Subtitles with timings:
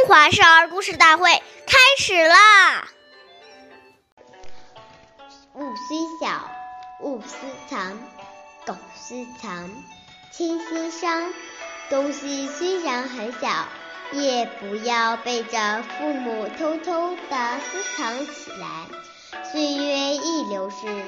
[0.00, 1.30] 中华少儿故事大会
[1.66, 2.88] 开始啦！
[5.52, 6.50] 物虽小，
[7.02, 7.36] 勿私
[7.68, 7.98] 藏；
[8.64, 9.68] 苟私藏，
[10.30, 11.30] 亲心伤。
[11.90, 13.66] 东西虽然很小，
[14.12, 18.86] 也不要背着父母偷偷的私藏起来。
[19.52, 21.04] 岁月易流逝，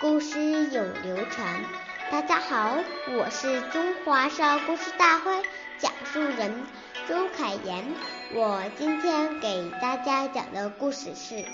[0.00, 1.62] 故事永流传。
[2.10, 2.76] 大家好，
[3.16, 5.30] 我是中华少儿故事大会
[5.78, 6.66] 讲述人
[7.08, 7.84] 周凯言。
[8.34, 11.34] 我今天给大家讲的故事是《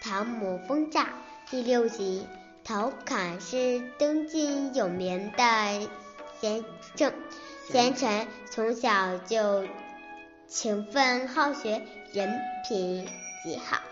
[0.00, 1.02] 唐母风炸》
[1.50, 2.26] 第六集。
[2.64, 5.88] 陶侃是登进有名的
[6.40, 6.64] 贤
[6.94, 7.12] 正
[7.68, 9.66] 贤臣，从小就
[10.48, 11.82] 勤奋好学，
[12.14, 13.06] 人品
[13.44, 13.82] 极好。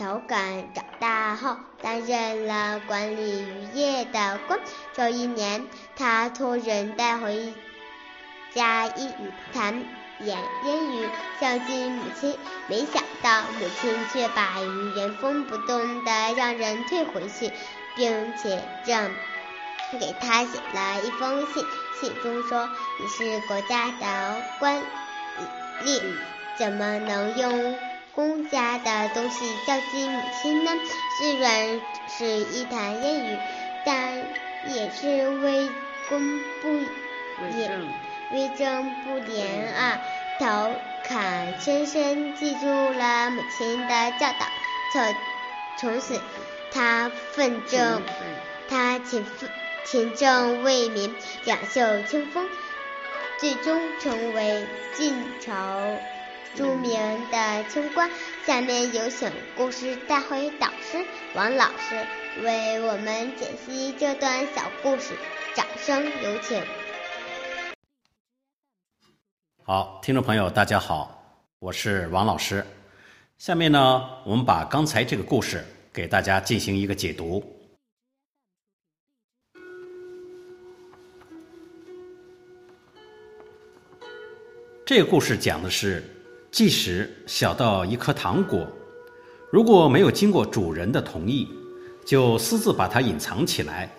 [0.00, 4.58] 陶侃长大后担任了管理渔业的官。
[4.94, 7.52] 这一年，他托人带回
[8.54, 9.84] 家一语谈。
[10.22, 11.08] 言言语
[11.40, 17.50] 孝敬母亲，没想到母亲却把鱼原封不动的让人退回去，
[17.96, 19.10] 并且正
[19.98, 21.64] 给他写了一封信，
[21.98, 22.68] 信中说
[23.00, 24.82] ：“你是国家的官
[25.84, 26.02] 吏，
[26.58, 27.78] 怎么能用
[28.20, 30.70] 公家的东西孝敬母亲呢？”
[31.18, 33.38] 虽然是一谈言语，
[33.86, 34.18] 但
[34.68, 35.70] 也是为
[36.10, 36.20] 公
[36.60, 36.68] 不
[37.56, 37.70] 也。
[38.32, 39.98] 为政不廉啊！
[40.38, 40.70] 陶
[41.02, 44.46] 侃深深记住了母亲的教导，
[44.92, 45.14] 从
[45.78, 46.20] 从此
[46.70, 48.02] 他奋正，
[48.68, 49.50] 他勤奋
[49.84, 51.12] 勤政为民，
[51.44, 52.48] 两袖清风，
[53.38, 55.80] 最终成为晋朝
[56.54, 56.92] 著名
[57.30, 58.10] 的清官。
[58.44, 62.06] 下面有请故事大会导师王老师
[62.42, 65.14] 为我们解析这段小故事，
[65.54, 66.62] 掌声有请。
[69.62, 72.66] 好，听众朋友，大家好，我是王老师。
[73.38, 77.42] 下面呢，我们把刚才这个故事给大家进行一个解读。
[84.84, 86.02] 这个故事讲的是，
[86.50, 88.66] 即使小到一颗糖果，
[89.50, 91.48] 如果没有经过主人的同意，
[92.04, 93.90] 就私自把它隐藏起来，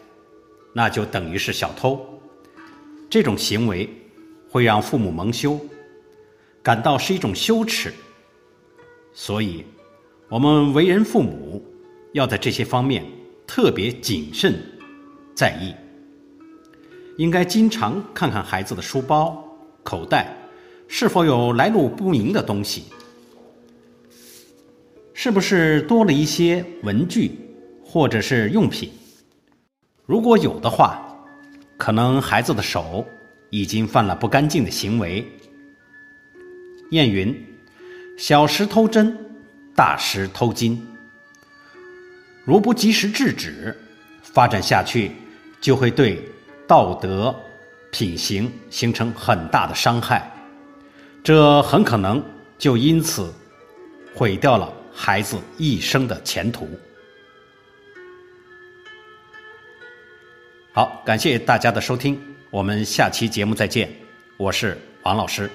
[0.73, 1.99] 那就等于是小偷。
[3.09, 3.89] 这种行为。
[4.53, 5.57] 会让父母蒙羞，
[6.61, 7.93] 感到是一种羞耻。
[9.13, 9.63] 所以，
[10.27, 11.63] 我们为人父母
[12.11, 13.05] 要在这些方面
[13.47, 14.61] 特别谨慎
[15.33, 15.73] 在意。
[17.17, 19.41] 应该经常看看孩子的书包、
[19.83, 20.35] 口袋
[20.93, 22.83] 是否有来路不明的东西，
[25.13, 27.31] 是不是多了一些文具
[27.83, 28.91] 或者是用品。
[30.05, 31.01] 如果有的话，
[31.77, 33.05] 可能孩子的手。
[33.53, 35.29] 已经犯了不干净的行为。
[36.89, 37.35] 谚云
[38.17, 39.13] ：“小时偷针，
[39.75, 40.81] 大时偷金。”
[42.47, 43.77] 如不及时制止，
[44.23, 45.11] 发展下去
[45.59, 46.23] 就会对
[46.65, 47.35] 道德
[47.91, 50.31] 品行形成很大的伤害，
[51.23, 52.23] 这很可能
[52.57, 53.31] 就因此
[54.15, 56.67] 毁掉了孩子一生的前途。
[60.73, 62.19] 好，感谢大家的收听。
[62.49, 63.89] 我们下期节目再见，
[64.37, 65.49] 我是王老师。